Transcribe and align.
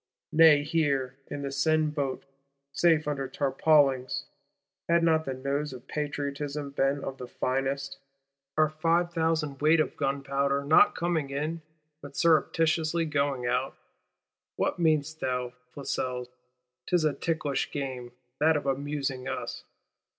Nay 0.31 0.63
here, 0.63 1.17
in 1.29 1.43
this 1.43 1.59
Seine 1.61 1.91
Boat, 1.91 2.25
safe 2.73 3.07
under 3.07 3.27
tarpaulings 3.27 4.25
(had 4.89 5.03
not 5.03 5.25
the 5.25 5.33
nose 5.35 5.73
of 5.73 5.85
Patriotism 5.87 6.71
been 6.71 7.03
of 7.03 7.19
the 7.19 7.27
finest), 7.27 7.99
are 8.57 8.67
"five 8.67 9.13
thousand 9.13 9.61
weight 9.61 9.79
of 9.79 9.95
gunpowder;" 9.95 10.63
not 10.63 10.95
coming 10.95 11.29
in, 11.29 11.61
but 12.01 12.17
surreptitiously 12.17 13.05
going 13.05 13.45
out! 13.45 13.77
What 14.55 14.79
meanest 14.79 15.19
thou, 15.19 15.53
Flesselles? 15.75 16.29
'Tis 16.87 17.05
a 17.05 17.13
ticklish 17.13 17.69
game, 17.71 18.11
that 18.39 18.57
of 18.57 18.65
"amusing" 18.65 19.27
us. 19.27 19.65